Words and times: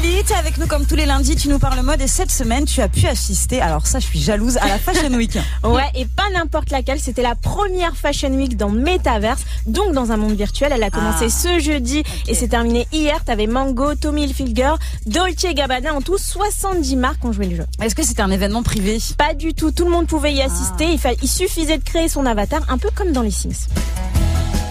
Lily, 0.00 0.24
tu 0.26 0.32
es 0.34 0.36
avec 0.36 0.58
nous 0.58 0.66
comme 0.66 0.84
tous 0.84 0.94
les 0.94 1.06
lundis, 1.06 1.36
tu 1.36 1.48
nous 1.48 1.58
parles 1.58 1.80
mode 1.80 2.02
et 2.02 2.06
cette 2.06 2.30
semaine 2.30 2.66
tu 2.66 2.82
as 2.82 2.88
pu 2.88 3.06
assister, 3.06 3.62
alors 3.62 3.86
ça 3.86 3.98
je 3.98 4.04
suis 4.04 4.20
jalouse, 4.20 4.58
à 4.58 4.68
la 4.68 4.78
Fashion 4.78 5.08
Week. 5.14 5.38
ouais, 5.64 5.90
et 5.94 6.04
pas 6.04 6.28
n'importe 6.34 6.68
laquelle, 6.68 7.00
c'était 7.00 7.22
la 7.22 7.34
première 7.34 7.96
Fashion 7.96 8.28
Week 8.28 8.58
dans 8.58 8.68
Metaverse, 8.68 9.40
donc 9.66 9.94
dans 9.94 10.12
un 10.12 10.18
monde 10.18 10.36
virtuel. 10.36 10.72
Elle 10.74 10.82
a 10.82 10.90
commencé 10.90 11.26
ah. 11.28 11.30
ce 11.30 11.60
jeudi 11.60 12.02
et 12.28 12.34
s'est 12.34 12.48
terminée 12.48 12.86
hier. 12.92 13.24
T'avais 13.24 13.46
Mango, 13.46 13.94
Tommy 13.94 14.24
Hilfiger, 14.24 14.74
Dolce 15.06 15.46
Gabbana, 15.54 15.94
en 15.94 16.02
tout 16.02 16.18
70 16.18 16.96
marques 16.96 17.24
ont 17.24 17.32
joué 17.32 17.46
le 17.46 17.56
jeu. 17.56 17.66
Est-ce 17.80 17.94
que 17.94 18.04
c'était 18.04 18.22
un 18.22 18.30
événement 18.30 18.62
privé? 18.62 18.98
Pas 19.16 19.32
du 19.32 19.54
tout, 19.54 19.70
tout 19.70 19.86
le 19.86 19.90
monde 19.90 20.06
pouvait 20.06 20.34
y 20.34 20.42
assister. 20.42 20.92
Il, 20.92 21.00
il 21.22 21.28
suffisait 21.28 21.78
de 21.78 21.84
créer 21.84 22.10
son 22.10 22.26
avatar, 22.26 22.60
un 22.68 22.76
peu 22.76 22.90
comme 22.94 23.12
dans 23.12 23.22
les 23.22 23.30
Sims. 23.30 23.68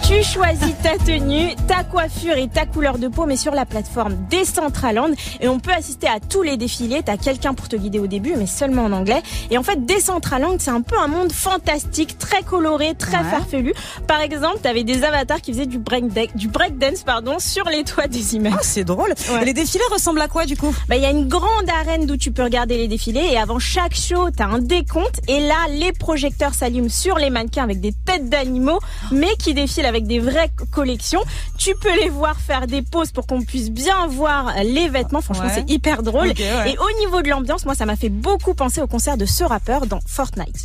Tu 0.06 0.22
choisis 0.22 0.72
ta 0.84 0.96
tenue, 0.98 1.56
ta 1.66 1.82
coiffure 1.82 2.36
et 2.36 2.46
ta 2.46 2.64
couleur 2.64 2.98
de 2.98 3.08
peau, 3.08 3.26
mais 3.26 3.36
sur 3.36 3.52
la 3.52 3.66
plateforme 3.66 4.14
Decentraland. 4.30 5.10
Et 5.40 5.48
on 5.48 5.58
peut 5.58 5.72
assister 5.72 6.06
à 6.06 6.20
tous 6.20 6.42
les 6.42 6.56
défilés. 6.56 7.02
T'as 7.04 7.16
quelqu'un 7.16 7.54
pour 7.54 7.68
te 7.68 7.74
guider 7.74 7.98
au 7.98 8.06
début, 8.06 8.34
mais 8.36 8.46
seulement 8.46 8.84
en 8.84 8.92
anglais. 8.92 9.20
Et 9.50 9.58
en 9.58 9.64
fait, 9.64 9.84
Decentraland, 9.84 10.58
c'est 10.60 10.70
un 10.70 10.82
peu 10.82 10.96
un 10.96 11.08
monde 11.08 11.32
fantastique, 11.32 12.18
très 12.18 12.44
coloré, 12.44 12.94
très 12.94 13.24
farfelu. 13.24 13.74
Par 14.06 14.20
exemple, 14.20 14.60
t'avais 14.62 14.84
des 14.84 15.02
avatars 15.02 15.40
qui 15.40 15.52
faisaient 15.52 15.66
du 15.66 15.78
break, 15.78 16.36
du 16.36 16.46
breakdance, 16.46 17.02
pardon, 17.02 17.40
sur 17.40 17.64
les 17.64 17.82
toits 17.82 18.06
des 18.06 18.36
immeubles. 18.36 18.58
Ah, 18.60 18.62
c'est 18.62 18.84
drôle. 18.84 19.12
les 19.44 19.54
défilés 19.54 19.82
ressemblent 19.90 20.20
à 20.20 20.28
quoi, 20.28 20.46
du 20.46 20.56
coup? 20.56 20.72
Bah, 20.88 20.94
il 20.94 21.02
y 21.02 21.06
a 21.06 21.10
une 21.10 21.26
grande 21.26 21.68
arène 21.80 22.06
d'où 22.06 22.16
tu 22.16 22.30
peux 22.30 22.44
regarder 22.44 22.76
les 22.76 22.86
défilés. 22.86 23.26
Et 23.32 23.38
avant 23.38 23.58
chaque 23.58 23.96
show, 23.96 24.30
t'as 24.30 24.46
un 24.46 24.60
décompte. 24.60 25.20
Et 25.26 25.40
là, 25.40 25.66
les 25.70 25.90
projecteurs 25.90 26.54
s'allument 26.54 26.88
sur 26.88 27.18
les 27.18 27.30
mannequins 27.30 27.64
avec 27.64 27.80
des 27.80 27.92
têtes 27.92 28.28
d'animaux, 28.28 28.78
mais 29.10 29.34
qui 29.40 29.52
défilent 29.52 29.84
avec 29.86 29.95
avec 29.96 30.06
des 30.06 30.18
vraies 30.18 30.50
collections. 30.70 31.22
Tu 31.58 31.74
peux 31.74 31.94
les 32.00 32.08
voir 32.08 32.38
faire 32.38 32.66
des 32.66 32.82
poses 32.82 33.12
pour 33.12 33.26
qu'on 33.26 33.42
puisse 33.42 33.70
bien 33.70 34.06
voir 34.06 34.52
les 34.62 34.88
vêtements. 34.88 35.22
Franchement, 35.22 35.48
c'est 35.52 35.68
hyper 35.70 36.02
drôle. 36.02 36.28
Et 36.28 36.76
au 36.78 36.98
niveau 37.00 37.22
de 37.22 37.28
l'ambiance, 37.28 37.64
moi, 37.64 37.74
ça 37.74 37.86
m'a 37.86 37.96
fait 37.96 38.08
beaucoup 38.08 38.54
penser 38.54 38.80
au 38.80 38.86
concert 38.86 39.16
de 39.16 39.24
ce 39.26 39.42
rappeur 39.42 39.86
dans 39.86 40.00
Fortnite. 40.06 40.64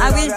Ah 0.00 0.10
oui. 0.14 0.28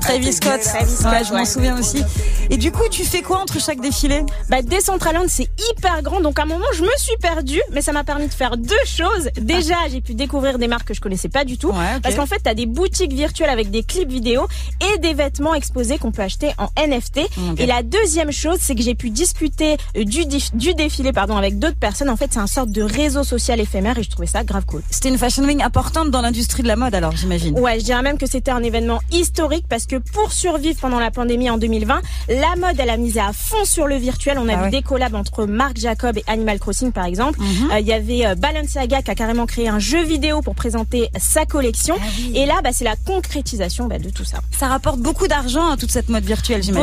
Travis 0.00 0.32
Scott. 0.32 0.60
Travis 0.62 0.94
Scott, 0.94 1.26
je 1.28 1.34
m'en 1.34 1.44
souviens 1.44 1.78
aussi. 1.78 2.02
Et 2.50 2.56
du 2.56 2.70
coup, 2.70 2.88
tu 2.90 3.04
fais 3.04 3.22
quoi 3.22 3.40
entre 3.40 3.60
chaque 3.60 3.80
défilé? 3.80 4.24
Bah, 4.48 4.62
Decentraland, 4.62 5.26
c'est 5.28 5.48
hyper 5.70 6.02
grand. 6.02 6.20
Donc, 6.20 6.38
à 6.38 6.42
un 6.42 6.46
moment, 6.46 6.64
je 6.74 6.82
me 6.82 6.96
suis 6.96 7.16
perdue, 7.20 7.62
mais 7.72 7.82
ça 7.82 7.92
m'a 7.92 8.04
permis 8.04 8.28
de 8.28 8.34
faire 8.34 8.56
deux 8.56 8.74
choses. 8.86 9.30
Déjà, 9.36 9.74
j'ai 9.90 10.00
pu 10.00 10.14
découvrir 10.14 10.58
des 10.58 10.68
marques 10.68 10.88
que 10.88 10.94
je 10.94 11.00
connaissais 11.00 11.28
pas 11.28 11.44
du 11.44 11.58
tout. 11.58 11.72
Parce 12.02 12.14
qu'en 12.14 12.26
fait, 12.26 12.40
tu 12.42 12.48
as 12.48 12.54
des 12.54 12.66
boutiques 12.66 13.12
virtuelles 13.12 13.50
avec 13.50 13.70
des 13.70 13.82
clips 13.82 14.08
vidéo 14.08 14.46
et 14.94 14.98
des 14.98 15.14
vêtements 15.14 15.54
exposés 15.54 15.98
qu'on 15.98 16.12
peut 16.12 16.22
acheter 16.22 16.51
en 16.58 16.68
NFT. 16.76 17.20
Et 17.58 17.66
la 17.66 17.82
deuxième 17.82 18.32
chose, 18.32 18.58
c'est 18.60 18.74
que 18.74 18.82
j'ai 18.82 18.94
pu 18.94 19.10
discuter 19.10 19.76
euh, 19.96 20.04
du, 20.04 20.24
du 20.54 20.74
défilé 20.74 21.12
pardon, 21.12 21.36
avec 21.36 21.58
d'autres 21.58 21.76
personnes. 21.76 22.10
En 22.10 22.16
fait, 22.16 22.30
c'est 22.32 22.40
un 22.40 22.46
sorte 22.46 22.70
de 22.70 22.82
réseau 22.82 23.24
social 23.24 23.60
éphémère 23.60 23.98
et 23.98 24.02
je 24.02 24.10
trouvais 24.10 24.26
ça 24.26 24.44
grave 24.44 24.64
cool. 24.66 24.82
C'était 24.90 25.08
une 25.08 25.18
fashion 25.18 25.44
week 25.44 25.60
importante 25.62 26.10
dans 26.10 26.20
l'industrie 26.22 26.62
de 26.62 26.68
la 26.68 26.76
mode 26.76 26.94
alors, 26.94 27.16
j'imagine. 27.16 27.58
Ouais, 27.58 27.78
je 27.78 27.84
dirais 27.84 28.02
même 28.02 28.18
que 28.18 28.26
c'était 28.26 28.50
un 28.50 28.62
événement 28.62 29.00
historique 29.10 29.66
parce 29.68 29.86
que 29.86 29.96
pour 29.96 30.32
survivre 30.32 30.78
pendant 30.80 31.00
la 31.00 31.10
pandémie 31.10 31.50
en 31.50 31.58
2020, 31.58 32.00
la 32.28 32.56
mode, 32.56 32.78
elle 32.78 32.90
a 32.90 32.96
misé 32.96 33.20
à 33.20 33.32
fond 33.32 33.64
sur 33.64 33.86
le 33.86 33.96
virtuel. 33.96 34.38
On 34.38 34.48
a 34.48 34.56
ah 34.56 34.64
vu 34.64 34.70
des 34.70 34.82
collabs 34.82 35.14
entre 35.14 35.46
Marc 35.46 35.78
Jacob 35.78 36.16
et 36.18 36.24
Animal 36.26 36.58
Crossing 36.58 36.92
par 36.92 37.04
exemple. 37.04 37.40
Mhm. 37.40 37.70
Euh, 37.72 37.80
il 37.80 37.86
y 37.86 37.92
avait 37.92 38.26
euh, 38.26 38.34
Balenciaga 38.34 39.02
qui 39.02 39.10
a 39.10 39.14
carrément 39.14 39.46
créé 39.46 39.68
un 39.68 39.78
jeu 39.78 40.02
vidéo 40.02 40.40
pour 40.42 40.54
présenter 40.54 41.08
sa 41.18 41.46
collection. 41.46 41.96
Ah 41.98 42.04
et 42.34 42.46
là, 42.46 42.60
bah, 42.62 42.70
c'est 42.72 42.84
la 42.84 42.96
concrétisation 42.96 43.86
bah, 43.86 43.98
de 43.98 44.10
tout 44.10 44.24
ça. 44.24 44.38
Ça 44.50 44.68
rapporte 44.68 44.98
beaucoup 45.00 45.28
d'argent, 45.28 45.68
à 45.68 45.72
hein, 45.72 45.76
toute 45.78 45.90
cette 45.90 46.08
mode 46.08 46.24
virtuelle, 46.24 46.41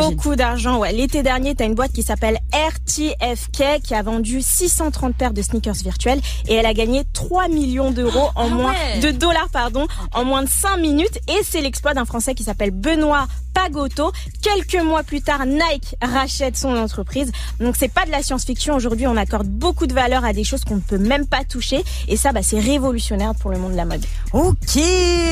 Beaucoup 0.09 0.35
d'argent, 0.35 0.77
ouais. 0.77 0.91
L'été 0.91 1.23
dernier, 1.23 1.55
tu 1.55 1.63
as 1.63 1.65
une 1.65 1.75
boîte 1.75 1.91
qui 1.91 2.03
s'appelle 2.03 2.39
RTFK 2.67 3.81
qui 3.83 3.93
a 3.93 4.01
vendu 4.01 4.41
630 4.41 5.15
paires 5.15 5.33
de 5.33 5.41
sneakers 5.41 5.75
virtuels 5.75 6.19
et 6.47 6.55
elle 6.55 6.65
a 6.65 6.73
gagné 6.73 7.03
3 7.13 7.47
millions 7.47 7.91
d'euros 7.91 8.29
en 8.35 8.45
ah 8.45 8.49
moins 8.49 8.73
de 9.01 9.11
dollars 9.11 9.49
pardon 9.51 9.87
en 10.13 10.25
moins 10.25 10.43
de 10.43 10.49
5 10.49 10.77
minutes 10.77 11.19
et 11.27 11.43
c'est 11.43 11.61
l'exploit 11.61 11.93
d'un 11.93 12.05
français 12.05 12.35
qui 12.35 12.43
s'appelle 12.43 12.71
Benoît 12.71 13.27
Pagoto. 13.53 14.11
Quelques 14.41 14.81
mois 14.81 15.03
plus 15.03 15.21
tard, 15.21 15.45
Nike 15.45 15.95
rachète 16.01 16.55
son 16.57 16.75
entreprise. 16.77 17.31
Donc 17.59 17.75
c'est 17.77 17.91
pas 17.91 18.05
de 18.05 18.11
la 18.11 18.21
science-fiction. 18.21 18.75
Aujourd'hui, 18.75 19.07
on 19.07 19.17
accorde 19.17 19.47
beaucoup 19.47 19.87
de 19.87 19.93
valeur 19.93 20.23
à 20.23 20.33
des 20.33 20.43
choses 20.43 20.63
qu'on 20.63 20.75
ne 20.75 20.81
peut 20.81 20.97
même 20.97 21.27
pas 21.27 21.43
toucher. 21.43 21.83
Et 22.07 22.15
ça, 22.15 22.31
bah, 22.31 22.41
c'est 22.41 22.59
révolutionnaire 22.59 23.33
pour 23.35 23.51
le 23.51 23.57
monde 23.57 23.71
de 23.73 23.77
la 23.77 23.85
mode. 23.85 24.03
Ok, 24.33 24.79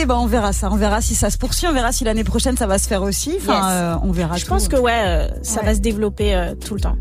bah 0.08 0.18
on 0.18 0.26
verra 0.26 0.54
ça. 0.54 0.70
On 0.72 0.76
verra 0.76 1.02
si 1.02 1.16
ça 1.16 1.30
se 1.30 1.38
poursuit. 1.38 1.68
On 1.68 1.74
verra 1.74 1.92
si 1.92 2.04
l'année 2.04 2.24
prochaine 2.24 2.58
ça 2.58 2.68
va 2.68 2.78
se 2.78 2.88
faire 2.88 3.02
aussi. 3.02 3.36
Enfin, 3.40 3.72
euh, 3.72 3.96
on 4.04 4.12
verra. 4.12 4.38
Je 4.38 4.46
pense 4.46 4.68
que 4.68 4.76
ouais, 4.76 5.04
euh, 5.06 5.28
ça 5.42 5.62
va 5.62 5.74
se 5.74 5.80
développer 5.80 6.36
euh, 6.36 6.56
tout 6.56 6.76
le 6.76 6.82
temps. 6.82 6.98